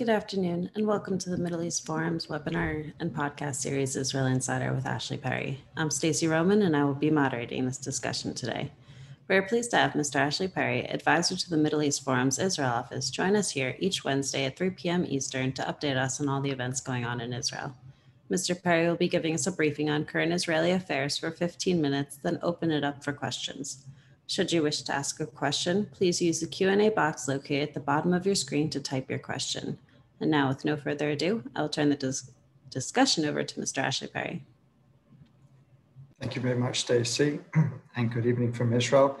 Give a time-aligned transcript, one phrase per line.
[0.00, 4.72] Good afternoon, and welcome to the Middle East Forum's webinar and podcast series Israel Insider
[4.72, 5.60] with Ashley Perry.
[5.76, 8.72] I'm Stacey Roman, and I will be moderating this discussion today.
[9.28, 10.16] We are pleased to have Mr.
[10.16, 14.46] Ashley Perry, advisor to the Middle East Forum's Israel office, join us here each Wednesday
[14.46, 15.04] at 3 p.m.
[15.06, 17.74] Eastern to update us on all the events going on in Israel.
[18.30, 18.60] Mr.
[18.60, 22.38] Perry will be giving us a briefing on current Israeli affairs for 15 minutes, then
[22.40, 23.84] open it up for questions.
[24.26, 27.80] Should you wish to ask a question, please use the Q&A box located at the
[27.80, 29.76] bottom of your screen to type your question.
[30.20, 32.30] And now, with no further ado, I'll turn the dis
[32.68, 33.78] discussion over to Mr.
[33.78, 34.44] Ashley Perry.
[36.20, 37.40] Thank you very much, Stacey,
[37.96, 39.18] and good evening from Israel.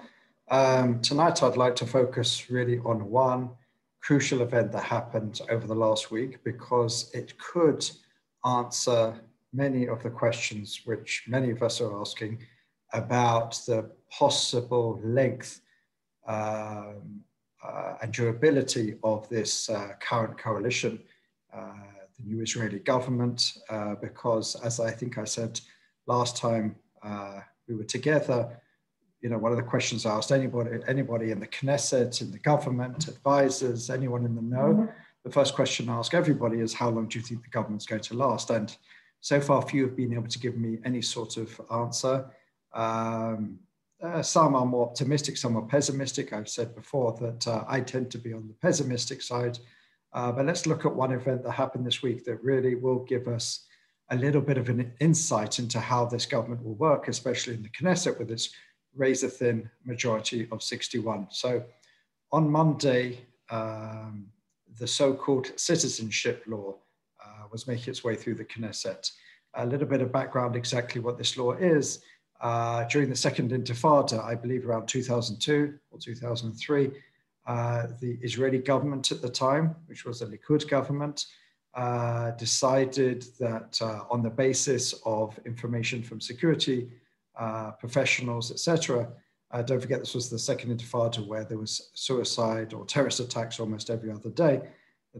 [0.50, 3.50] Um, tonight, I'd like to focus really on one
[4.02, 7.88] crucial event that happened over the last week because it could
[8.44, 9.14] answer
[9.52, 12.38] many of the questions which many of us are asking
[12.92, 15.60] about the possible length
[16.26, 17.20] um,
[18.00, 21.00] and durability of this uh, current coalition,
[21.54, 21.72] uh,
[22.18, 25.60] the new Israeli government, uh, because as I think I said
[26.06, 28.60] last time uh, we were together,
[29.20, 32.38] you know, one of the questions I asked anybody, anybody in the Knesset, in the
[32.38, 34.86] government, advisors, anyone in the know, mm-hmm.
[35.24, 38.00] the first question I ask everybody is, how long do you think the government's going
[38.02, 38.50] to last?
[38.50, 38.74] And
[39.20, 42.24] so far, few have been able to give me any sort of answer.
[42.72, 43.58] Um,
[44.02, 46.32] uh, some are more optimistic, some are pessimistic.
[46.32, 49.58] I've said before that uh, I tend to be on the pessimistic side.
[50.12, 53.28] Uh, but let's look at one event that happened this week that really will give
[53.28, 53.66] us
[54.10, 57.68] a little bit of an insight into how this government will work, especially in the
[57.68, 58.50] Knesset with its
[58.96, 61.28] razor thin majority of 61.
[61.30, 61.62] So
[62.32, 63.20] on Monday,
[63.50, 64.26] um,
[64.78, 66.74] the so called citizenship law
[67.24, 69.10] uh, was making its way through the Knesset.
[69.54, 72.02] A little bit of background exactly what this law is
[72.40, 76.90] uh, during the second intifada, I believe around 2002 or 2003,
[77.46, 81.26] uh, the Israeli government at the time, which was the Likud government,
[81.74, 86.90] uh, decided that uh, on the basis of information from security
[87.38, 89.08] uh, professionals, etc.,
[89.52, 93.58] uh, don't forget this was the second intifada where there was suicide or terrorist attacks
[93.58, 94.60] almost every other day,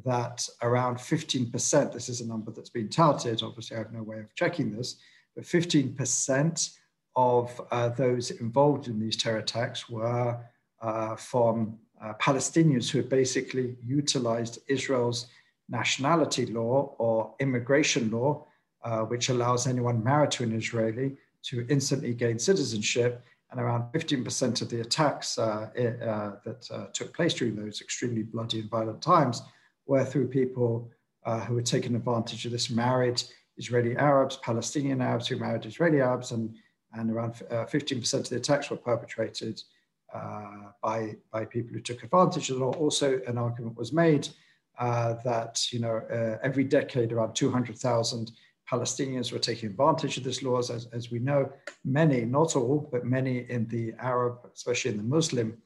[0.05, 4.21] that around 15%, this is a number that's been touted, obviously I have no way
[4.21, 4.97] of checking this,
[5.34, 6.71] but 15%
[7.16, 10.38] of uh, those involved in these terror attacks were
[10.81, 15.26] uh, from uh, Palestinians who had basically utilized Israel's
[15.69, 18.47] nationality law or immigration law,
[18.84, 23.25] uh, which allows anyone married to an Israeli to instantly gain citizenship.
[23.50, 28.60] And around 15% of the attacks uh, uh, that took place during those extremely bloody
[28.60, 29.43] and violent times
[29.87, 30.91] were through people
[31.47, 33.22] who had taken advantage of this married
[33.59, 36.54] Israeli Arabs, Palestinian Arabs who married Israeli Arabs, and
[36.95, 39.62] and around 15% uh, of the attacks were perpetrated
[40.15, 42.73] uh, by, by people who took advantage of the law.
[42.73, 44.28] Also, an argument was made
[44.78, 46.03] uh, that you know
[46.43, 48.33] every decade around 200,000
[48.71, 50.71] Palestinians were taking advantage of this laws.
[50.71, 51.50] As, as we know,
[51.84, 55.56] many, not all, but many in the Arab, especially in the Muslim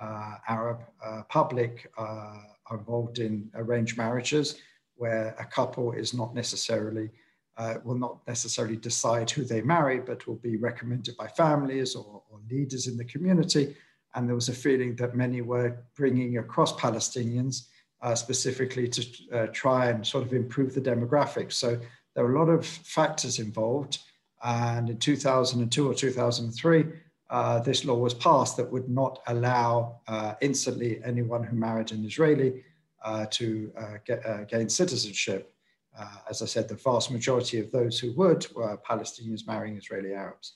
[0.00, 2.38] uh, Arab uh, public, uh,
[2.70, 4.56] are involved in arranged marriages
[4.96, 7.10] where a couple is not necessarily
[7.56, 12.22] uh, will not necessarily decide who they marry, but will be recommended by families or,
[12.30, 13.74] or, leaders in the community.
[14.14, 17.68] And there was a feeling that many were bringing across Palestinians
[18.02, 21.54] uh, specifically to uh, try and sort of improve the demographics.
[21.54, 21.80] So
[22.14, 23.98] there are a lot of factors involved.
[24.42, 26.84] And in 2002 or 2003,
[27.30, 32.04] uh, this law was passed that would not allow uh, instantly anyone who married an
[32.04, 32.62] Israeli
[33.02, 33.72] uh, to
[34.04, 35.53] get, gain citizenship.
[35.98, 40.12] Uh, as I said, the vast majority of those who would were Palestinians marrying Israeli
[40.12, 40.54] Arabs.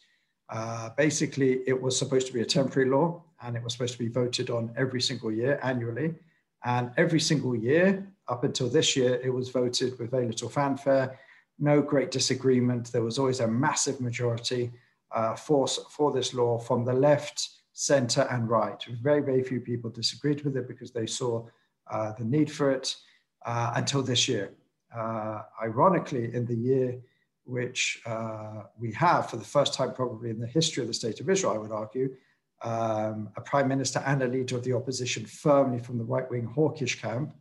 [0.50, 3.98] Uh, basically, it was supposed to be a temporary law and it was supposed to
[3.98, 6.14] be voted on every single year annually.
[6.64, 11.18] And every single year, up until this year, it was voted with very little fanfare,
[11.58, 12.90] no great disagreement.
[12.90, 14.72] There was always a massive majority
[15.12, 18.82] uh, for, for this law from the left, center, and right.
[19.00, 21.46] Very, very few people disagreed with it because they saw
[21.90, 22.96] uh, the need for it
[23.46, 24.50] uh, until this year
[24.94, 26.98] uh, ironically, in the year
[27.44, 31.20] which uh, we have, for the first time probably in the history of the state
[31.20, 32.14] of Israel, I would argue,
[32.62, 36.44] um, a prime minister and a leader of the opposition firmly from the right wing
[36.44, 37.34] hawkish camp,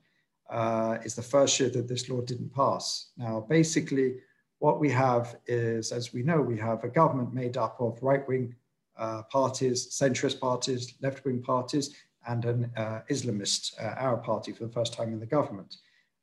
[0.50, 3.12] uh, is the first year that this law didn't pass.
[3.18, 4.16] Now, basically,
[4.60, 8.26] what we have is, as we know, we have a government made up of right
[8.28, 8.56] wing
[8.98, 11.96] uh, parties, centrist parties, left wing parties,
[12.28, 15.78] and an uh, Islamist uh, Arab party for the first time in the government.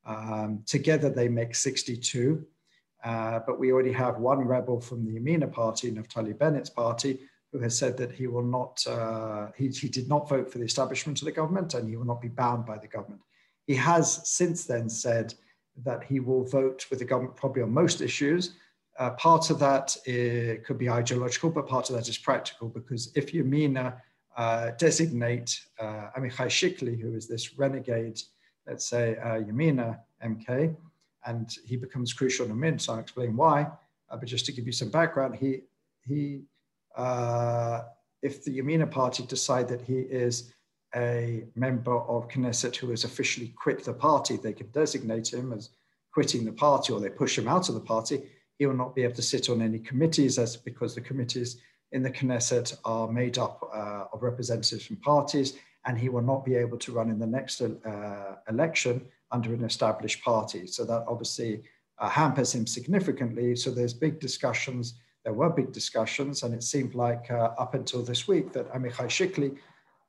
[0.06, 2.44] Um, together they make 62,
[3.04, 7.20] uh, but we already have one rebel from the Yamina party, Naftali Bennett's party,
[7.52, 10.64] who has said that he will not, uh, he, he did not vote for the
[10.64, 13.20] establishment of the government and he will not be bound by the government.
[13.66, 15.34] He has since then said
[15.84, 18.54] that he will vote with the government probably on most issues.
[18.98, 19.96] Uh, part of that
[20.64, 23.94] could be ideological, but part of that is practical because if Yamina
[24.36, 28.20] uh, designate uh, Amichai Shikli, who is this renegade,
[28.66, 30.74] let's say uh, Yamina MK,
[31.26, 33.62] and he becomes crucial in a minute, so I'll explain why.
[34.10, 35.62] Uh, but just to give you some background, he,
[36.06, 36.42] he
[36.96, 37.82] uh,
[38.22, 40.52] if the Yamina party decide that he is
[40.96, 45.70] a member of Knesset who has officially quit the party, they can designate him as
[46.12, 48.22] quitting the party or they push him out of the party.
[48.58, 51.58] He will not be able to sit on any committees as because the committees
[51.92, 55.54] in the Knesset are made up uh, of representatives from parties
[55.86, 59.64] and he will not be able to run in the next uh, election under an
[59.64, 60.66] established party.
[60.66, 61.62] So that obviously
[61.98, 63.56] uh, hampers him significantly.
[63.56, 64.94] So there's big discussions.
[65.24, 69.08] There were big discussions, and it seemed like uh, up until this week that Amichai
[69.08, 69.56] Shikli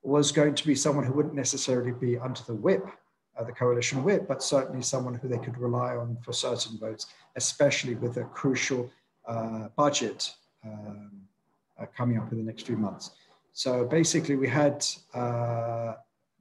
[0.04, 2.86] was going to be someone who wouldn't necessarily be under the whip,
[3.38, 7.08] uh, the coalition whip, but certainly someone who they could rely on for certain votes,
[7.36, 8.92] especially with a crucial
[9.28, 10.32] uh, budget
[10.64, 11.12] um,
[11.80, 13.12] uh, coming up in the next few months.
[13.58, 15.94] So basically, we had uh,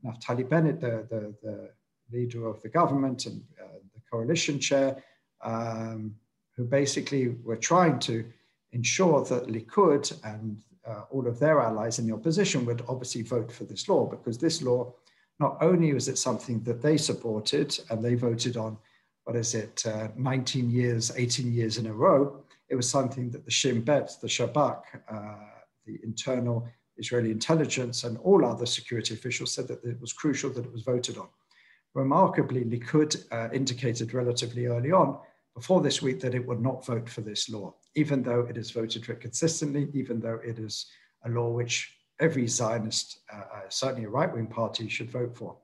[0.05, 1.71] Naftali Bennett, the, the, the,
[2.13, 5.03] leader of the government and uh, the coalition chair,
[5.43, 6.15] um,
[6.57, 8.25] who basically were trying to
[8.73, 13.51] ensure that Likud and uh, all of their allies in the opposition would obviously vote
[13.51, 14.93] for this law because this law,
[15.41, 18.77] not only was it something that they supported and they voted on,
[19.25, 23.45] what is it, uh, 19 years, 18 years in a row, it was something that
[23.45, 25.37] the Shin Bet, the Shabak, uh,
[25.87, 30.65] the internal Israeli intelligence, and all other security officials said that it was crucial that
[30.65, 31.29] it was voted on.
[31.95, 35.19] Remarkably, Likud uh, indicated relatively early on
[35.55, 38.73] before this week that it would not vote for this law, even though it is
[38.73, 40.87] voted for it consistently, even though it is
[41.25, 45.57] a law which every Zionist, uh, uh, certainly a right wing party, should vote for.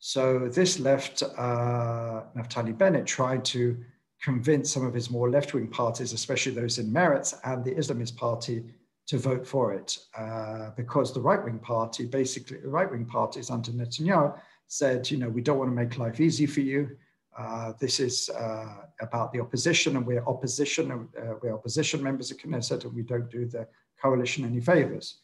[0.00, 3.76] So this left uh, Naftali Bennett trying to
[4.22, 8.16] convince some of his more left wing parties, especially those in Meretz and the Islamist
[8.16, 8.64] party,
[9.08, 9.98] to vote for it.
[10.16, 15.16] Uh, because the right wing party, basically, the right wing parties under Netanyahu said, you
[15.16, 16.96] know, we don't want to make life easy for you.
[17.36, 22.36] Uh, this is uh, about the opposition, and we're opposition, uh, we're opposition members of
[22.36, 23.66] Knesset, and we don't do the
[24.00, 25.18] coalition any favors.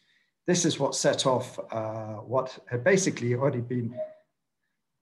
[0.47, 3.95] This is what set off uh, what had basically already been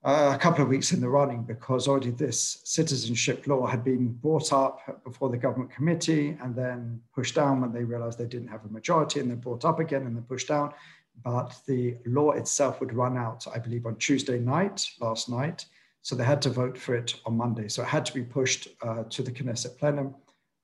[0.04, 4.08] uh, a couple of weeks in the running because already this citizenship law had been
[4.08, 8.48] brought up before the government committee and then pushed down when they realized they didn't
[8.48, 10.72] have a majority and then brought up again and then pushed down.
[11.24, 15.66] But the law itself would run out, I believe, on Tuesday night, last night.
[16.00, 17.68] So they had to vote for it on Monday.
[17.68, 20.16] So it had to be pushed uh, to the Knesset plenum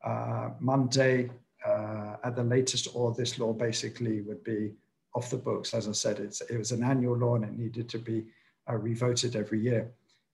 [0.02, 1.30] uh, Monday
[1.64, 4.72] uh, at the latest, or this law basically would be
[5.14, 5.74] off the books.
[5.74, 8.24] As I said, it's, it was an annual law and it needed to be
[8.68, 9.90] uh, revoted every year.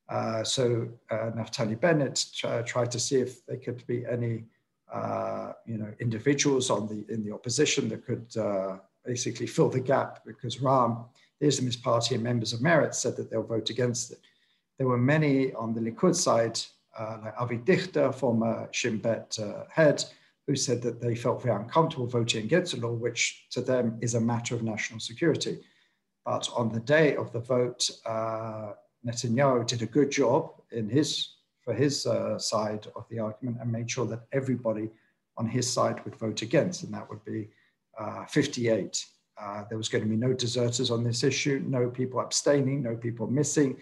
[0.09, 2.27] Uh, so uh, Naftali Bennett
[2.67, 4.45] tried to see if there could be any,
[5.67, 8.29] you know, individuals on the in the opposition that could
[9.05, 11.05] basically fill the gap because Ra'am,
[11.41, 14.19] the Islamist party and members of Meretz said that they'll vote against it.
[14.79, 16.59] There were many on the Likud side,
[16.99, 20.05] uh, like Avi Dichter, former Shin Bet uh, head,
[20.47, 24.15] who said that they felt very uncomfortable voting against the law, which to them is
[24.15, 25.61] a matter of national security.
[26.25, 28.73] But on the day of the vote, uh,
[29.07, 31.31] Netanyahu did a good job in his
[31.65, 34.91] for his uh, side of the argument and made sure that everybody
[35.39, 37.49] on his side would vote against, and that would be
[37.99, 39.05] uh, 58.
[39.41, 42.95] Uh, there was going to be no deserters on this issue, no people abstaining, no
[42.95, 43.77] people missing.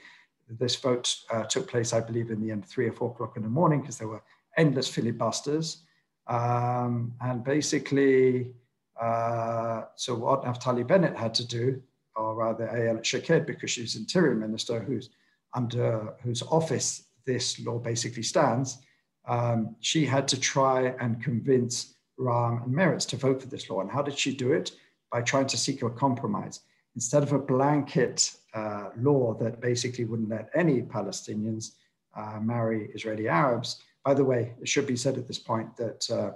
[0.48, 3.42] This vote uh, took place, I believe, in the end, three or four o'clock in
[3.42, 4.22] the morning because there were
[4.56, 5.82] endless filibusters.
[6.26, 8.52] Um, and basically,
[9.00, 11.82] uh, so what Naftali Bennett had to do,
[12.16, 15.10] or rather Ayelet Shaked, because she's interior minister, who's
[15.54, 18.78] under whose office this law basically stands,
[19.26, 23.80] um, she had to try and convince Ra'am and Meretz to vote for this law.
[23.80, 24.72] And how did she do it?
[25.10, 26.60] By trying to seek a compromise
[26.94, 31.72] instead of a blanket uh, law that basically wouldn't let any Palestinians
[32.16, 33.82] uh, marry Israeli Arabs.
[34.04, 36.32] By the way, it should be said at this point that uh,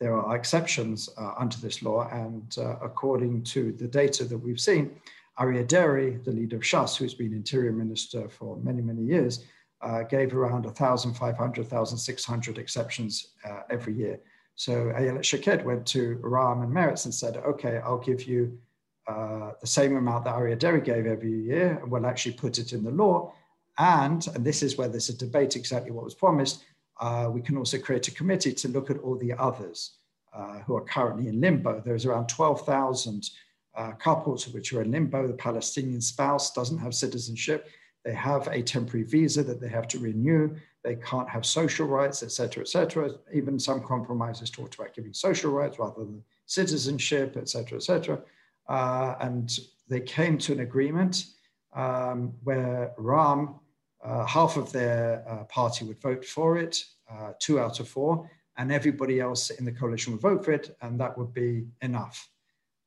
[0.00, 4.60] there are exceptions uh, under this law, and uh, according to the data that we've
[4.60, 4.94] seen,
[5.38, 9.44] Deri, the leader of Shas, who's been interior minister for many, many years,
[9.80, 13.28] uh, gave around 1,500, 1,600 exceptions
[13.70, 14.18] every year.
[14.56, 18.58] So Ayelet Shaked went to Ra'am and Meretz and said, okay, I'll give you
[19.06, 22.82] uh, the same amount that Deri gave every year, and we'll actually put it in
[22.82, 23.32] the law.
[23.78, 26.64] And, and this is where there's a debate exactly what was promised,
[27.00, 29.98] uh, we can also create a committee to look at all the others
[30.34, 31.80] uh, who are currently in limbo.
[31.84, 33.30] There's around 12,000
[33.78, 35.26] uh, couples which are in limbo.
[35.26, 37.68] The Palestinian spouse doesn't have citizenship.
[38.04, 40.56] They have a temporary visa that they have to renew.
[40.82, 43.10] They can't have social rights, etc., etc.
[43.32, 48.20] Even some compromises talked about giving social rights rather than citizenship, etc., etc.
[48.68, 49.58] Uh, and
[49.88, 51.26] they came to an agreement
[51.74, 53.60] um, where Ra'am,
[54.04, 58.28] uh, half of their uh, party would vote for it, uh, two out of four,
[58.56, 62.28] and everybody else in the coalition would vote for it, and that would be enough.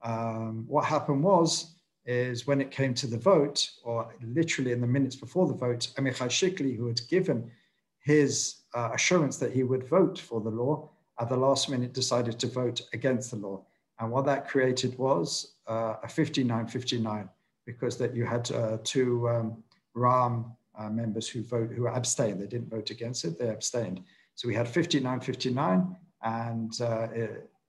[0.04, 4.88] Um, what happened was, is when it came to the vote, or literally in the
[4.88, 7.52] minutes before the vote, Amichai Shikli, who had given
[8.00, 10.90] his uh, assurance that he would vote for the law,
[11.20, 13.64] at the last minute decided to vote against the law.
[14.00, 17.30] And what that created was uh, a 59-59,
[17.66, 19.64] because that you had uh, two um,
[19.96, 20.46] Ra'am
[20.78, 22.42] uh, members who vote who abstained.
[22.42, 24.02] They didn't vote against it; they abstained.
[24.36, 27.08] So we had 59-59, and uh,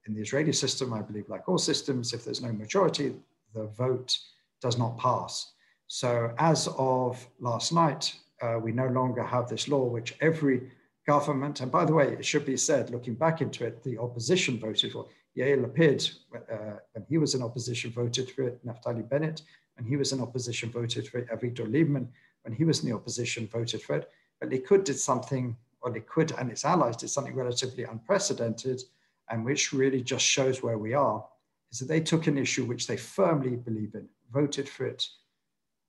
[0.05, 3.15] in the Israeli system, I believe, like all systems, if there's no majority,
[3.53, 4.17] the vote
[4.61, 5.53] does not pass.
[5.87, 10.71] So as of last night, uh, we no longer have this law, which every
[11.05, 14.59] government, and by the way, it should be said, looking back into it, the opposition
[14.59, 15.07] voted for.
[15.37, 18.65] Yair Lapid, uh, when he was in opposition, voted for it.
[18.65, 19.41] Naftali Bennett,
[19.75, 21.29] when he was in opposition, voted for it.
[21.29, 22.07] Avigdor Lieberman,
[22.43, 24.09] when he was in the opposition, voted for it.
[24.39, 28.83] But Likud did something, or Likud and its allies did something relatively unprecedented,
[29.29, 31.25] and which really just shows where we are,
[31.71, 35.07] is that they took an issue which they firmly believe in, voted for it,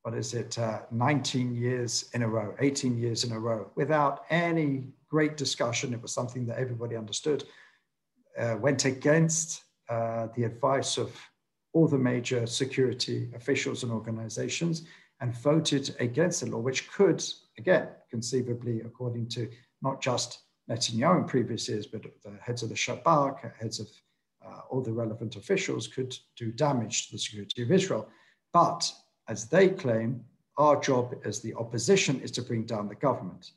[0.02, 4.24] what is it, uh, 19 years in a row, 18 years in a row, without
[4.30, 5.92] any great discussion.
[5.94, 7.44] It was something that everybody understood,
[8.38, 11.10] uh, went against uh, the advice of
[11.72, 14.86] all the major security officials and organizations
[15.20, 17.22] and voted against the law, which could,
[17.58, 19.48] again, conceivably, according to
[19.82, 23.88] not just Netanyahu in previous years, but the heads of the Shabak, heads of
[24.44, 28.08] uh, all the relevant officials could do damage to the security of Israel.
[28.52, 28.90] But
[29.28, 30.24] as they claim,
[30.56, 33.52] our job as the opposition is to bring down the government.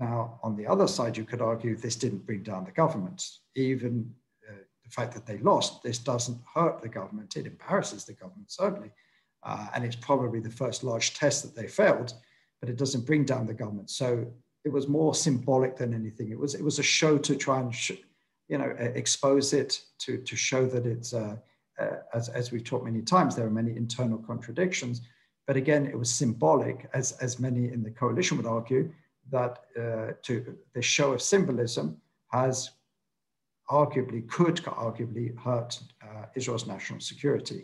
[0.00, 3.28] Now, on the other side, you could argue this didn't bring down the government.
[3.56, 4.12] Even
[4.48, 7.36] uh, the fact that they lost, this doesn't hurt the government.
[7.36, 8.90] It embarrasses the government, certainly.
[9.42, 12.14] Uh, and it's probably the first large test that they failed,
[12.60, 13.90] but it doesn't bring down the government.
[13.90, 14.26] So
[14.68, 16.30] it was more symbolic than anything.
[16.30, 18.02] It was it was a show to try and sh-
[18.48, 18.70] you know
[19.02, 19.70] expose it
[20.04, 21.36] to to show that it's uh,
[21.82, 25.00] uh, as as we've talked many times there are many internal contradictions.
[25.46, 28.92] But again, it was symbolic, as as many in the coalition would argue,
[29.30, 30.34] that uh, to
[30.74, 31.86] the show of symbolism
[32.30, 32.70] has
[33.70, 34.56] arguably could
[34.86, 37.60] arguably hurt uh, Israel's national security.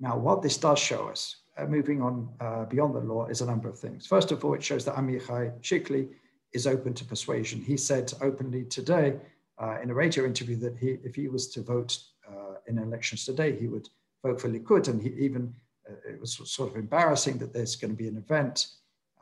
[0.00, 1.22] Now, what this does show us,
[1.56, 4.06] uh, moving on uh, beyond the law, is a number of things.
[4.06, 6.08] First of all, it shows that Amichai Shikli
[6.54, 7.60] is open to persuasion.
[7.60, 9.16] He said openly today
[9.58, 13.24] uh, in a radio interview that he, if he was to vote uh, in elections
[13.26, 13.88] today, he would
[14.24, 14.88] vote for Likud.
[14.88, 15.52] And he even,
[15.88, 18.68] uh, it was sort of embarrassing that there's going to be an event,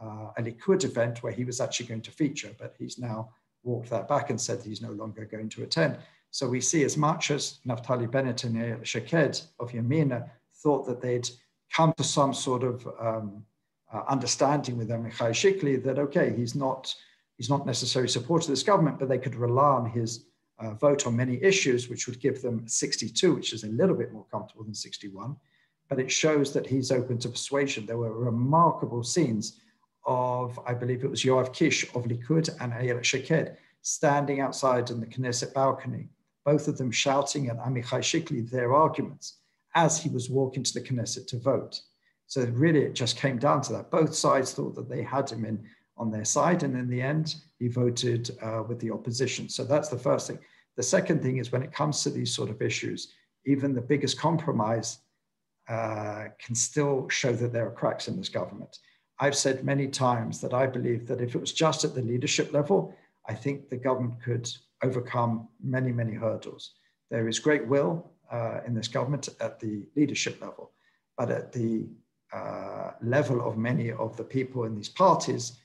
[0.00, 3.30] uh, a Likud event, where he was actually going to feature, but he's now
[3.64, 5.96] walked that back and said he's no longer going to attend.
[6.30, 11.28] So we see as much as Naftali Bennett and Shaked of Yamina thought that they'd
[11.74, 13.44] come to some sort of um,
[13.92, 16.94] uh, understanding with Amichai Shikli that, okay, he's not
[17.42, 20.26] he's not necessarily supportive of this government, but they could rely on his
[20.60, 24.12] uh, vote on many issues, which would give them 62, which is a little bit
[24.12, 25.34] more comfortable than 61.
[25.88, 27.84] But it shows that he's open to persuasion.
[27.84, 29.58] There were remarkable scenes
[30.06, 35.00] of, I believe it was Yoav Kisch of Likud and Ayelet Shaked standing outside in
[35.00, 36.10] the Knesset balcony,
[36.44, 39.38] both of them shouting at Amichai Shikli their arguments
[39.74, 41.80] as he was walking to the Knesset to vote.
[42.28, 43.90] So really, it just came down to that.
[43.90, 46.62] Both sides thought that they had him in on their side.
[46.62, 49.48] And in the end, he voted uh, with the opposition.
[49.48, 50.38] So that's the first thing.
[50.76, 53.12] The second thing is when it comes to these sort of issues,
[53.44, 54.98] even the biggest compromise
[55.68, 58.78] uh, can still show that there are cracks in this government.
[59.20, 62.52] I've said many times that I believe that if it was just at the leadership
[62.52, 62.94] level,
[63.28, 64.50] I think the government could
[64.82, 66.72] overcome many, many hurdles.
[67.10, 70.72] There is great will uh, in this government at the leadership level,
[71.16, 71.86] but at the
[72.32, 75.58] uh, level of many of the people in these parties,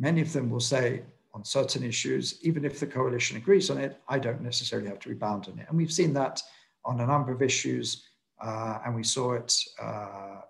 [0.00, 1.02] Many of them will say
[1.34, 5.10] on certain issues, even if the coalition agrees on it, I don't necessarily have to
[5.10, 5.66] rebound on it.
[5.68, 6.42] And we've seen that
[6.86, 8.06] on a number of issues,
[8.42, 10.40] uh, and we saw it uh,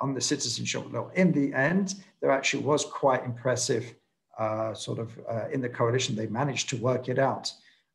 [0.00, 1.10] on the citizenship law.
[1.14, 3.94] In the end, there actually was quite impressive
[4.38, 6.16] uh, sort of uh, in the coalition.
[6.16, 7.52] They managed to work it out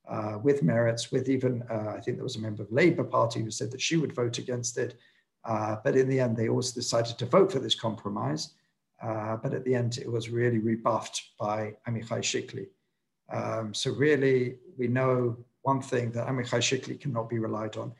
[0.08, 3.42] uh, with Meretz, with even, uh, I think there was a member of Labour Party
[3.42, 4.94] who said that she would vote against it.
[5.44, 8.52] but in the end, they also decided to vote for this compromise.
[9.04, 12.68] Uh, but at the end, it was really rebuffed by Amichai Shikli.
[13.32, 17.94] Um, so really, we know one thing that Amichai Shikli cannot be relied on.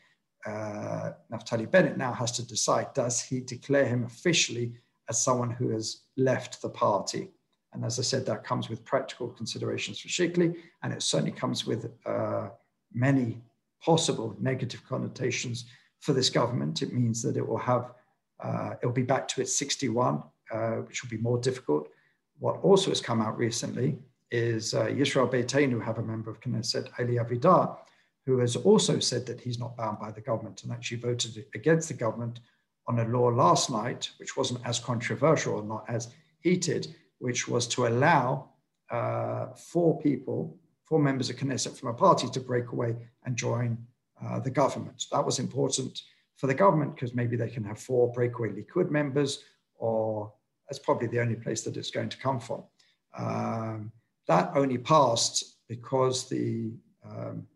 [0.46, 4.74] Uh, Naftali Bennett now has to decide, does he declare him officially
[5.10, 7.30] as someone who has left the party.
[7.74, 11.66] And as I said, that comes with practical considerations for Shikli, and it certainly comes
[11.66, 12.50] with uh,
[12.94, 13.42] many
[13.82, 15.66] possible negative connotations
[16.00, 16.82] for this government.
[16.82, 17.92] It means that it will have,
[18.42, 21.90] uh, it will be back to its 61, uh, which will be more difficult.
[22.40, 23.98] What also has come out recently
[24.32, 27.78] is uh, Yisrael Beitenu have a member of Knesset, Eli Avidar,
[28.26, 31.88] who has also said that he's not bound by the government and actually voted against
[31.90, 32.40] the government
[32.88, 36.88] on a law last night, which wasn't as controversial or not as heated,
[37.20, 38.50] which was to allow
[38.90, 42.96] uh, four people, four members of Knesset from a party to break away
[43.26, 43.78] and join
[44.24, 45.06] uh, the government.
[45.12, 46.02] That was important
[46.38, 49.44] for the government because maybe they can have four breakaway Likud members,
[49.76, 50.32] or
[50.68, 52.64] that's probably the only place that it's going to come from.
[53.18, 53.92] Um,
[54.28, 56.74] that only passed because the
[57.06, 57.48] um,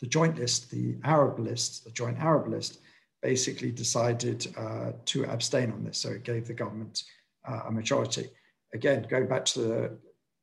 [0.00, 2.80] the joint list, the Arab list, the joint Arab list,
[3.22, 5.98] basically decided uh, to abstain on this.
[5.98, 7.04] So it gave the government
[7.48, 8.28] uh, a majority.
[8.74, 9.98] Again, going back to the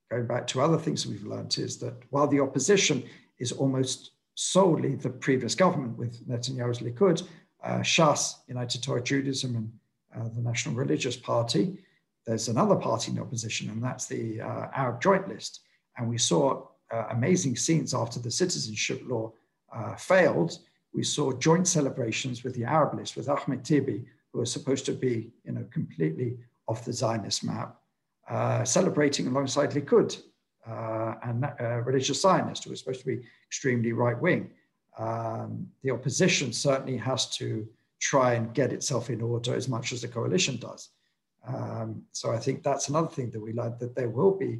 [0.09, 3.03] going back to other things we've learned is that while the opposition
[3.39, 7.27] is almost solely the previous government with Netanyahu's Likud,
[7.63, 9.71] uh, Shas, United Torah Judaism, and
[10.15, 11.77] uh, the National Religious Party,
[12.25, 15.61] there's another party in opposition, and that's the uh, Arab Joint List.
[15.97, 19.31] And we saw uh, amazing scenes after the citizenship law
[19.73, 20.59] uh, failed,
[20.93, 24.93] we saw joint celebrations with the Arab list, with Ahmed Tibi, who was supposed to
[24.93, 26.37] be, you know, completely
[26.67, 27.75] off the Zionist map,
[28.29, 30.21] uh, celebrating alongside Likud
[30.67, 34.51] uh, and uh, religious Zionists, who was supposed to be extremely right wing.
[34.97, 37.67] Um, the opposition certainly has to
[37.99, 40.89] try and get itself in order as much as the coalition does.
[41.47, 44.59] Um, so I think that's another thing that we learned that there will be,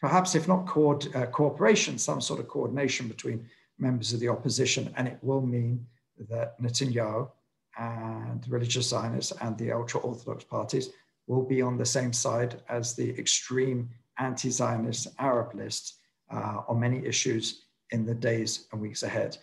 [0.00, 3.46] perhaps if not co- uh, cooperation, some sort of coordination between
[3.78, 5.86] members of the opposition, and it will mean
[6.28, 7.30] that Netanyahu
[7.78, 10.90] and religious Zionists and the ultra Orthodox parties
[11.28, 15.98] will be on the same side as the extreme anti Zionist Arab list
[16.32, 19.38] uh, on many issues in the days and weeks ahead.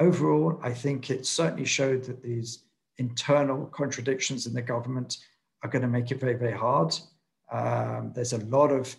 [0.00, 2.64] Overall, I think it certainly showed that these
[2.98, 5.18] internal contradictions in the government
[5.62, 6.96] are going to make it very, very hard.
[7.50, 8.94] Um, there's a lot of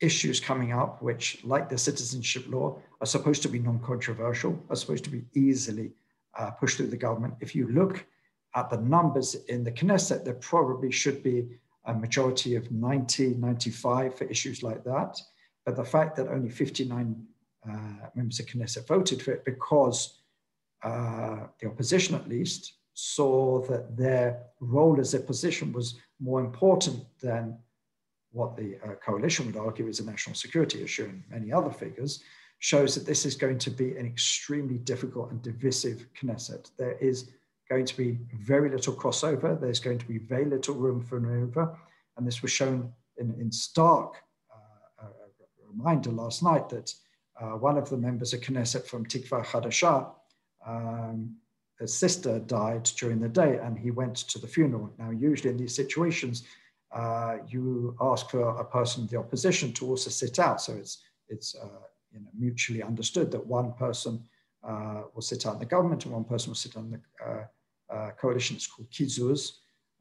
[0.00, 4.76] issues coming up, which, like the citizenship law, are supposed to be non controversial, are
[4.76, 5.92] supposed to be easily
[6.38, 7.34] uh, pushed through the government.
[7.40, 8.06] If you look
[8.54, 11.48] at the numbers in the Knesset, there probably should be
[11.84, 15.20] a majority of 90, 95 for issues like that.
[15.64, 17.26] But the fact that only 59
[17.68, 17.72] uh,
[18.14, 20.19] members of Knesset voted for it because
[20.82, 27.04] uh, the opposition, at least, saw that their role as a position was more important
[27.20, 27.58] than
[28.32, 32.22] what the uh, coalition would argue is a national security issue and many other figures,
[32.58, 36.70] shows that this is going to be an extremely difficult and divisive Knesset.
[36.76, 37.30] There is
[37.68, 39.58] going to be very little crossover.
[39.58, 41.76] There's going to be very little room for maneuver.
[42.16, 44.16] And this was shown in, in stark
[44.52, 45.06] uh,
[45.70, 46.92] reminder last night that
[47.40, 50.10] uh, one of the members of Knesset from Tikva Hadasha,
[50.66, 51.36] um,
[51.78, 54.92] his sister died during the day and he went to the funeral.
[54.98, 56.44] Now, usually in these situations,
[56.92, 60.60] uh, you ask for a person in the opposition to also sit out.
[60.60, 64.22] So it's, it's uh, you know, mutually understood that one person
[64.62, 67.94] uh, will sit out in the government and one person will sit on the uh,
[67.94, 68.56] uh, coalition.
[68.56, 69.52] It's called Kizuz.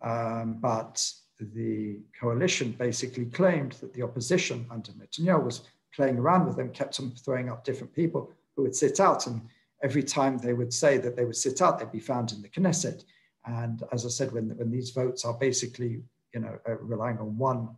[0.01, 1.01] Um, but
[1.39, 5.61] the coalition basically claimed that the opposition under Netanyahu was
[5.95, 9.27] playing around with them, kept on throwing up different people who would sit out.
[9.27, 9.41] And
[9.83, 12.49] every time they would say that they would sit out, they'd be found in the
[12.49, 13.03] Knesset.
[13.45, 17.37] And as I said, when, when these votes are basically you know, uh, relying on
[17.37, 17.69] one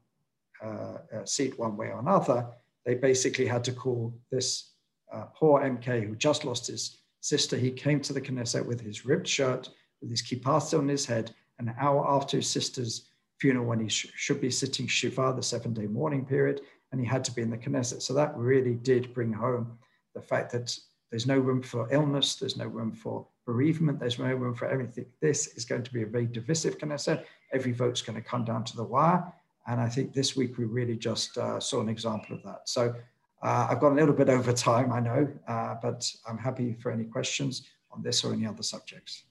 [0.63, 2.47] uh, uh, seat one way or another,
[2.85, 4.71] they basically had to call this
[5.13, 7.57] uh, poor MK who just lost his sister.
[7.57, 9.69] He came to the Knesset with his ripped shirt,
[10.01, 13.09] with his kippah on his head, an hour after his sister's
[13.39, 16.61] funeral when he sh should be sitting Shiva, the seven day mourning period,
[16.91, 18.01] and he had to be in the Knesset.
[18.01, 19.77] So that really did bring home
[20.15, 20.77] the fact that
[21.11, 25.05] there's no room for illness, there's no room for bereavement, there's no room for everything.
[25.21, 27.25] This is going to be a very divisive Knesset.
[27.53, 29.31] Every vote's going to come down to the wire.
[29.67, 32.61] And I think this week we really just uh, saw an example of that.
[32.65, 32.95] So
[33.43, 36.91] uh, I've gone a little bit over time, I know, uh, but I'm happy for
[36.91, 39.23] any questions on this or any other subjects.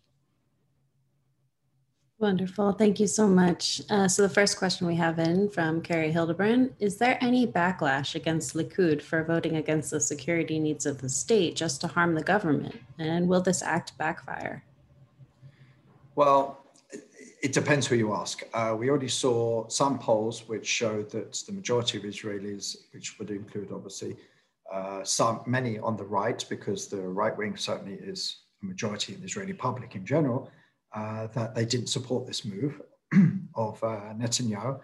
[2.20, 2.72] Wonderful.
[2.72, 3.80] Thank you so much.
[3.88, 8.14] Uh, so, the first question we have in from Carrie Hildebrand Is there any backlash
[8.14, 12.22] against Likud for voting against the security needs of the state just to harm the
[12.22, 12.78] government?
[12.98, 14.62] And will this act backfire?
[16.14, 16.58] Well,
[17.42, 18.42] it depends who you ask.
[18.52, 23.30] Uh, we already saw some polls which showed that the majority of Israelis, which would
[23.30, 24.14] include obviously
[24.70, 29.20] uh, some many on the right, because the right wing certainly is a majority in
[29.20, 30.50] the Israeli public in general,
[30.92, 32.80] uh, that they didn't support this move.
[33.54, 34.78] of uh, Netanyahu.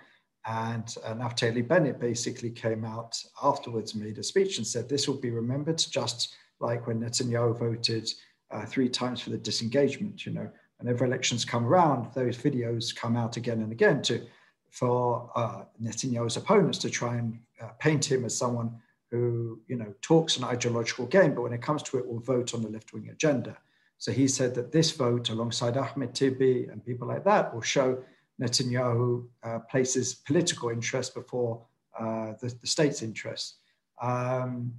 [0.46, 5.20] And uh, Naftali Bennett basically came out afterwards, made a speech and said this will
[5.20, 8.10] be remembered just like when Netanyahu voted
[8.50, 10.24] uh, three times for the disengagement.
[10.24, 14.24] You know, whenever elections come around, those videos come out again and again to
[14.70, 18.78] for uh, Netanyahu's opponents to try and uh, paint him as someone
[19.10, 22.52] who, you know, talks an ideological game, but when it comes to it, will vote
[22.54, 23.56] on the left-wing agenda.
[23.98, 27.98] So he said that this vote, alongside Ahmed Tibi and people like that, will show
[28.40, 31.64] Netanyahu uh, places political interest before
[31.98, 33.54] uh, the, the, state's interests.
[34.02, 34.74] Um,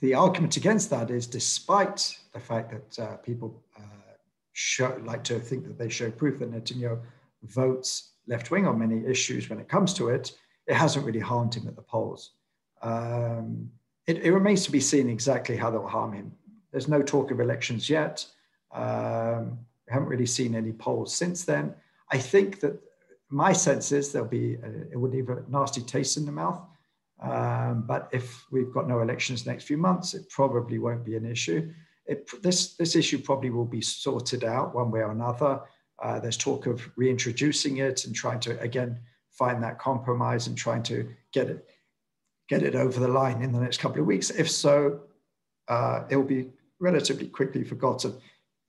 [0.00, 4.12] the argument against that is despite the fact that uh, people uh,
[4.52, 7.00] show, like to think that they show proof that Netanyahu
[7.44, 10.32] votes left wing on many issues when it comes to it,
[10.66, 12.32] it hasn't really harmed him at the polls.
[12.82, 13.70] Um,
[14.06, 16.32] it, it, remains to be seen exactly how that will harm him.
[16.76, 18.26] There's no talk of elections yet.
[18.70, 21.72] Um, we haven't really seen any polls since then.
[22.12, 22.78] I think that
[23.30, 26.60] my sense is there'll be, a, it would leave a nasty taste in the mouth.
[27.22, 31.24] Um, but if we've got no elections next few months, it probably won't be an
[31.24, 31.72] issue.
[32.04, 35.62] It, this, this issue probably will be sorted out one way or another.
[36.02, 40.82] Uh, there's talk of reintroducing it and trying to, again, find that compromise and trying
[40.82, 41.70] to get it,
[42.50, 44.28] get it over the line in the next couple of weeks.
[44.28, 45.00] If so,
[45.68, 48.14] uh, it will be relatively quickly forgotten.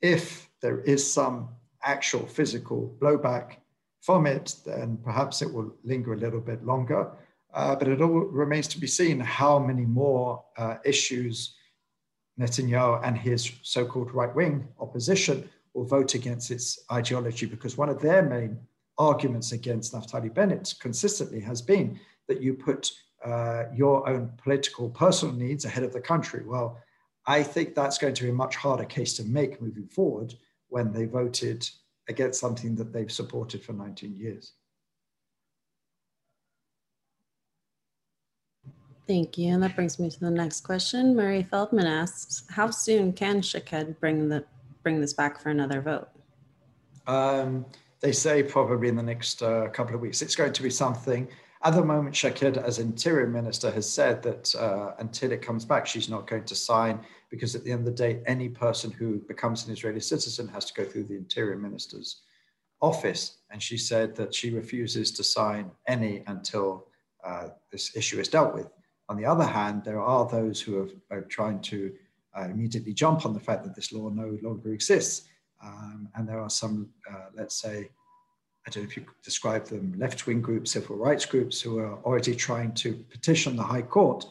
[0.01, 1.49] If there is some
[1.83, 3.57] actual physical blowback
[4.01, 7.11] from it, then perhaps it will linger a little bit longer.
[7.53, 11.55] Uh, but it all remains to be seen how many more uh, issues
[12.39, 17.89] Netanyahu and his so called right wing opposition will vote against its ideology, because one
[17.89, 18.59] of their main
[18.97, 22.91] arguments against Naftali Bennett consistently has been that you put
[23.25, 26.43] uh, your own political personal needs ahead of the country.
[26.45, 26.77] Well,
[27.27, 30.33] I think that's going to be a much harder case to make moving forward
[30.69, 31.69] when they voted
[32.07, 34.53] against something that they've supported for 19 years.
[39.07, 39.53] Thank you.
[39.53, 41.15] And that brings me to the next question.
[41.15, 44.43] Murray Feldman asks, how soon can Shaked bring the
[44.83, 46.07] bring this back for another vote?
[47.07, 47.65] Um,
[47.99, 50.21] they say probably in the next uh, couple of weeks.
[50.21, 51.27] It's going to be something.
[51.63, 55.87] At the moment, Shaked, as interior minister, has said that uh, until it comes back,
[55.87, 59.19] she's not going to sign because at the end of the day, any person who
[59.27, 62.21] becomes an Israeli citizen has to go through the interior minister's
[62.81, 63.39] office.
[63.51, 66.87] And she said that she refuses to sign any until
[67.25, 68.69] uh, this issue is dealt with.
[69.09, 71.93] On the other hand, there are those who are, are trying to
[72.37, 75.27] uh, immediately jump on the fact that this law no longer exists.
[75.63, 77.89] Um, and there are some, uh, let's say,
[78.65, 82.35] I don't know if you describe them, left-wing groups, civil rights groups who are already
[82.35, 84.25] trying to petition the High Court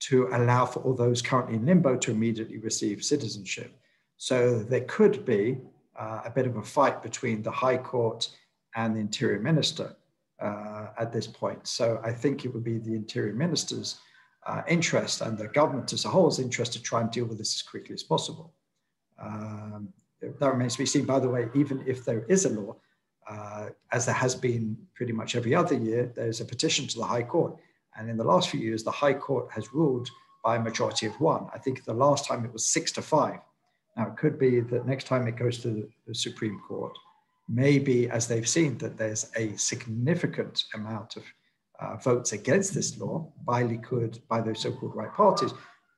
[0.00, 3.78] to allow for all those currently in limbo to immediately receive citizenship.
[4.16, 5.58] So there could be
[5.98, 8.28] uh, a bit of a fight between the High Court
[8.76, 9.96] and the Interior Minister
[10.40, 11.66] uh, at this point.
[11.66, 13.98] So I think it would be the Interior Minister's
[14.46, 17.56] uh, interest and the government as a whole's interest to try and deal with this
[17.56, 18.54] as quickly as possible.
[19.20, 22.76] Um, that remains to be seen, by the way, even if there is a law,
[23.28, 27.04] uh, as there has been pretty much every other year, there's a petition to the
[27.04, 27.56] High Court.
[27.98, 30.08] And in the last few years, the High Court has ruled
[30.44, 31.48] by a majority of one.
[31.52, 33.40] I think the last time it was six to five.
[33.96, 36.96] Now, it could be that next time it goes to the Supreme Court,
[37.48, 41.24] maybe as they've seen that there's a significant amount of
[41.80, 45.52] uh, votes against this law by Likud, by those so-called right parties,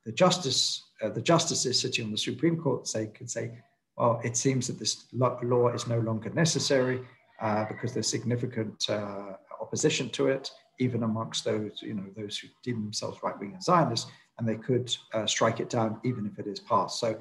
[0.07, 3.59] the justice, uh, the justices sitting on the Supreme Court say could say,
[3.97, 7.03] well, it seems that this law is no longer necessary
[7.43, 10.51] uh, because there's significant uh, opposition to it,
[10.81, 14.95] even amongst those, you know, those who deem themselves right-wing and Zionists, and they could
[15.13, 16.99] uh, strike it down even if it is passed.
[16.99, 17.19] So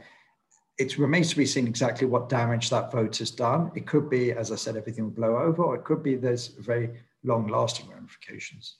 [0.78, 3.70] it remains to be seen exactly what damage that vote has done.
[3.76, 6.48] It could be, as I said, everything will blow over, or it could be there's
[6.48, 6.90] very
[7.24, 8.78] long lasting ramifications.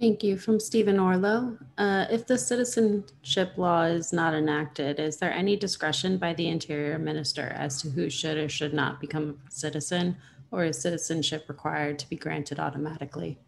[0.00, 0.36] Thank you.
[0.36, 1.58] From Stephen Orlow.
[1.78, 6.98] Uh, if the citizenship law is not enacted, is there any discretion by the Interior
[6.98, 10.16] Minister as to who should or should not become a citizen,
[10.52, 13.38] or is citizenship required to be granted automatically?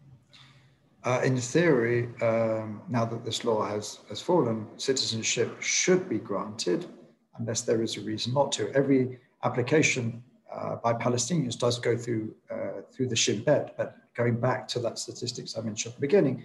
[1.03, 6.87] Uh, in theory, um, now that this law has, has fallen, citizenship should be granted
[7.37, 8.71] unless there is a reason not to.
[8.73, 13.75] Every application uh, by Palestinians does go through uh, through the Shin Bet.
[13.77, 16.43] But going back to that statistics I mentioned at the beginning,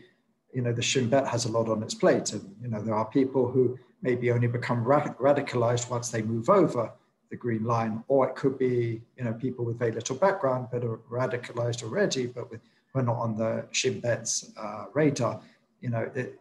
[0.52, 2.94] you know, the Shin Bet has a lot on its plate, and you know, there
[2.94, 6.92] are people who maybe only become ra- radicalized once they move over
[7.30, 10.84] the green line, or it could be you know people with very little background but
[10.84, 12.60] are radicalized already, but with
[12.92, 15.40] who are not on the Shin Bet's uh, radar.
[15.80, 16.38] You know, it,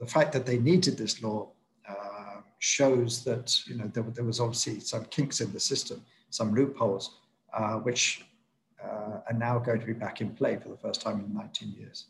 [0.00, 1.48] the fact that they needed this law
[1.88, 6.52] uh, shows that you know there, there was obviously some kinks in the system some
[6.52, 7.18] loopholes.
[7.54, 8.24] uh, which
[8.82, 11.72] uh, are now going to be back in play for the first time in 19
[11.78, 12.06] years.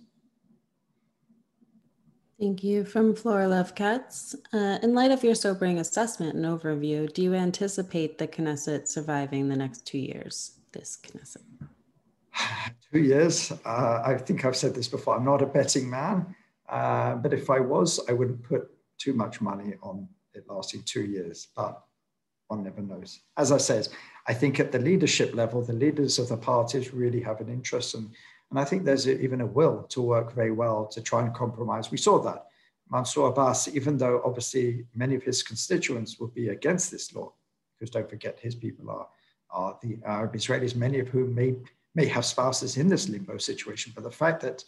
[2.38, 2.84] Thank you.
[2.84, 8.18] From Flora Lovecats, uh, in light of your sobering assessment and overview, do you anticipate
[8.18, 11.42] the Knesset surviving the next two years, this Knesset?
[12.92, 13.52] two years.
[13.64, 15.16] Uh, I think I've said this before.
[15.16, 16.34] I'm not a betting man,
[16.68, 18.68] uh, but if I was, I wouldn't put
[18.98, 21.48] too much money on it lasting two years.
[21.54, 21.80] But
[22.48, 23.20] one never knows.
[23.36, 23.88] As I said,
[24.26, 27.94] I think at the leadership level, the leaders of the parties really have an interest,
[27.94, 28.10] and
[28.54, 31.34] and I think there's a, even a will to work very well to try and
[31.34, 31.90] compromise.
[31.90, 32.46] We saw that
[32.88, 37.32] Mansour Abbas, even though obviously many of his constituents would be against this law,
[37.74, 39.08] because don't forget his people are
[39.50, 41.56] are the Arab Israelis, many of whom may
[41.96, 44.62] may have spouses in this limbo situation, but the fact that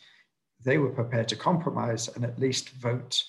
[0.64, 3.22] they were prepared to compromise and at least vote,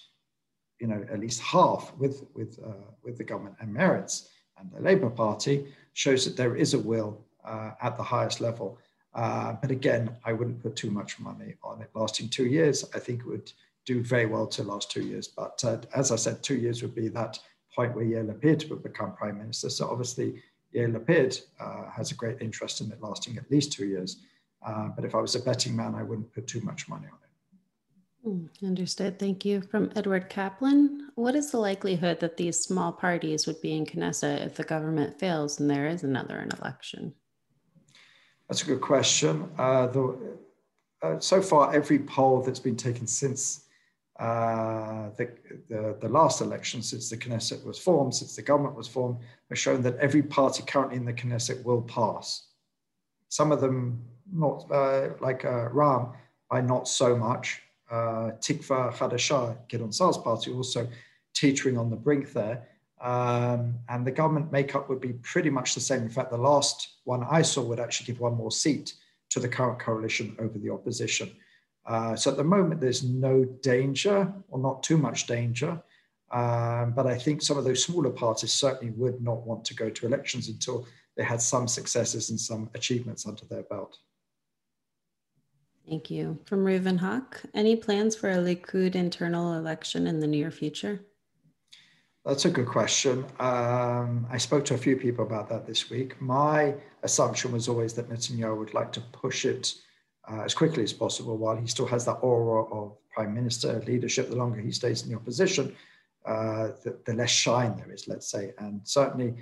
[0.82, 4.82] you know, at least half with with uh, with the government and Meretz and the
[4.82, 8.80] Labour Party shows that there is a will uh, at the highest level.
[9.17, 12.86] Uh, but again, I wouldn't put too much money on it lasting two years.
[12.93, 13.51] I think it would
[13.84, 15.27] do very well to last two years.
[15.27, 17.39] But uh, as I said, two years would be that
[17.75, 19.71] point where Yair Lapid would become prime minister.
[19.71, 20.43] So obviously,
[20.75, 24.21] Yair Lapid uh, has a great interest in it lasting at least two years.
[24.63, 27.13] Uh, but if I was a betting man, I wouldn't put too much money on
[27.13, 27.27] it.
[28.23, 29.17] Hmm, understood.
[29.17, 29.62] Thank you.
[29.62, 34.45] From Edward Kaplan, what is the likelihood that these small parties would be in Knesset
[34.45, 37.15] if the government fails and there is another an election?
[38.47, 39.49] That's a good question.
[39.57, 40.38] Uh, the,
[41.01, 43.65] uh, so far, every poll that's been taken since
[44.19, 45.29] uh, the,
[45.69, 49.17] the, the, last election, since the Knesset was formed, since the government was formed,
[49.49, 52.47] has shown that every party currently in the Knesset will pass.
[53.29, 56.13] Some of them, not uh, like uh, Ra'am,
[56.49, 57.62] by not so much.
[57.91, 60.88] Uh, Tikva Hadasha, Gideon Sa'ar's party, also
[61.36, 62.67] teetering on the brink there.
[63.01, 66.01] Um, and the government makeup would be pretty much the same.
[66.01, 68.93] In fact, the last one I saw would actually give one more seat
[69.29, 71.31] to the current coalition over the opposition.
[71.86, 75.81] Uh, so at the moment, there's no danger, or not too much danger.
[76.31, 79.89] Um, but I think some of those smaller parties certainly would not want to go
[79.89, 83.97] to elections until they had some successes and some achievements under their belt.
[85.88, 86.38] Thank you.
[86.45, 90.99] From Reuven Hawk, any plans for a Likud internal election in the near future?
[92.28, 93.24] That's a good question.
[93.40, 96.22] Um, I spoke to a few people about that this week.
[96.22, 99.74] My assumption was always that Netanyahu would like to push it
[100.30, 104.30] uh, as quickly as possible while he still has that aura of prime minister leadership.
[104.30, 105.74] The longer he stays in the opposition,
[106.26, 108.52] uh, the, the, less shine there is, let's say.
[108.58, 109.34] And certainly,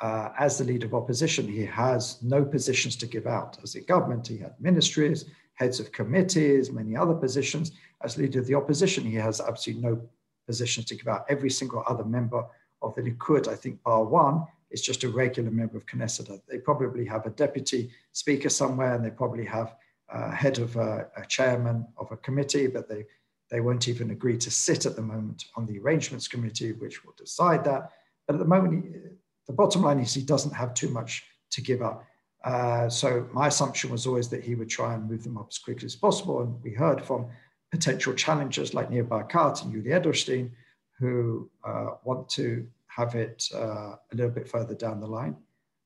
[0.00, 3.58] uh, as the leader of opposition, he has no positions to give out.
[3.62, 5.26] As a government, he had ministries,
[5.56, 7.72] heads of committees, many other positions.
[8.02, 10.00] As leader of the opposition, he has absolutely no
[10.50, 11.26] positions to give out.
[11.34, 12.42] Every single other member
[12.82, 14.36] of the Likud, I think, bar one,
[14.74, 16.28] is just a regular member of Knesset.
[16.48, 17.90] They probably have a deputy
[18.22, 19.76] speaker somewhere, and they probably have
[20.12, 23.04] uh, head of a, a, chairman of a committee, but they,
[23.52, 27.14] they won't even agree to sit at the moment on the arrangements committee, which will
[27.16, 27.82] decide that.
[28.26, 28.74] But at the moment,
[29.46, 31.12] the bottom line is he doesn't have too much
[31.54, 32.04] to give up.
[32.42, 35.58] Uh, so my assumption was always that he would try and move them up as
[35.58, 36.42] quickly as possible.
[36.42, 37.28] And we heard from
[37.70, 40.50] potential challengers like Nir Barkat and Yuli Edelstein,
[40.98, 45.36] who uh, want to have it uh, a little bit further down the line.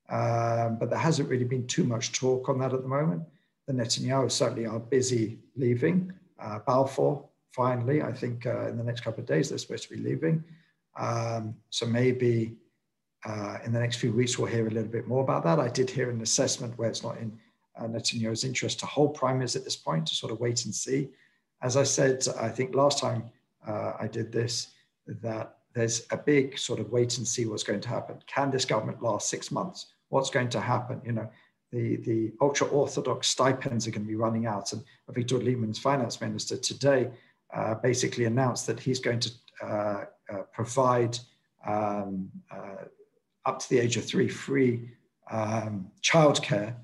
[0.08, 3.22] Um, but there hasn't really been too much talk on that at the moment
[3.66, 6.12] the Netanyahu certainly are busy leaving.
[6.38, 9.96] Uh, Balfour, finally, I think uh, in the next couple of days, they're supposed to
[9.96, 10.44] be leaving.
[10.96, 12.56] Um, so maybe
[13.24, 15.58] uh, in the next few weeks, we'll hear a little bit more about that.
[15.58, 17.38] I did hear an assessment where it's not in
[17.76, 21.08] uh, Netanyahu's interest to hold primaries at this point, to sort of wait and see.
[21.64, 23.24] As I said, I think last time
[23.66, 24.68] uh, I did this,
[25.06, 28.18] that there's a big sort of wait and see what's going to happen.
[28.26, 29.86] Can this government last six months?
[30.10, 31.00] What's going to happen?
[31.06, 31.30] You know,
[31.72, 34.74] the, the ultra orthodox stipends are going to be running out.
[34.74, 37.10] And Avigdor Lieberman's finance minister today
[37.54, 39.30] uh, basically announced that he's going to
[39.62, 41.18] uh, uh, provide
[41.66, 42.84] um, uh,
[43.46, 44.90] up to the age of three free
[45.30, 46.74] um, childcare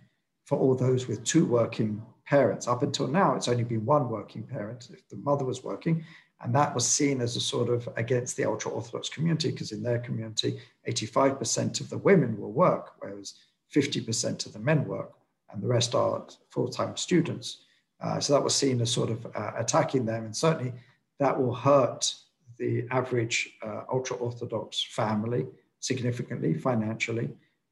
[0.47, 2.69] for all those with two working parents.
[2.69, 6.05] Up until now, it's only been one working parent if the mother was working.
[6.43, 9.83] And that was seen as a sort of against the ultra Orthodox community, because in
[9.83, 13.35] their community, 85% of the women will work, whereas
[13.75, 15.13] 50% of the men work,
[15.53, 17.65] and the rest are full time students.
[18.01, 20.73] Uh, so that was seen as sort of uh, attacking them, and certainly
[21.19, 22.15] that will hurt
[22.59, 25.47] the average uh, ultra Orthodox family
[25.81, 27.29] significantly financially.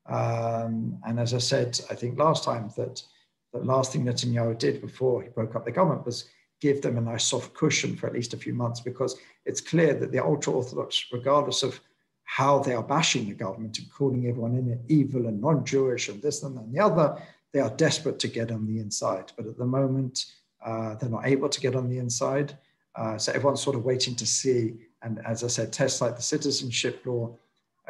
[0.06, 3.02] Um, and as I said, I think last time that
[3.52, 6.28] the last thing Netanyahu did before he broke up the government was
[6.60, 9.94] give them a nice soft cushion for at least a few months because it's clear
[9.94, 11.80] that the ultra Orthodox, regardless of
[12.24, 16.20] how they are bashing the government and calling everyone in it evil and non-Jewish and
[16.20, 17.20] this and that and the other.
[17.52, 20.26] They are desperate to get on the inside, but at the moment
[20.64, 22.58] uh, they're not able to get on the inside.
[22.94, 24.74] Uh, so everyone's sort of waiting to see.
[25.02, 27.34] And as I said, tests like the citizenship law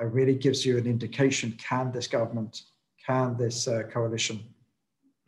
[0.00, 2.62] uh, really gives you an indication: can this government,
[3.04, 4.44] can this uh, coalition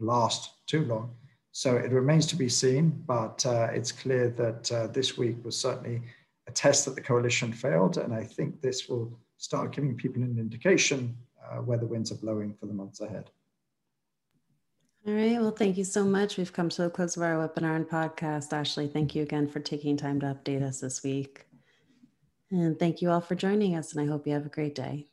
[0.00, 1.14] last too long?
[1.52, 5.58] So it remains to be seen, but uh, it's clear that uh, this week was
[5.58, 6.02] certainly
[6.46, 7.98] a test that the coalition failed.
[7.98, 11.16] And I think this will start giving people an indication
[11.50, 13.30] uh, where the winds are blowing for the months ahead.
[15.06, 15.40] All right.
[15.40, 16.36] Well, thank you so much.
[16.36, 18.52] We've come to the close of our webinar and podcast.
[18.52, 21.46] Ashley, thank you again for taking time to update us this week.
[22.50, 25.06] And thank you all for joining us, and I hope you have a great day.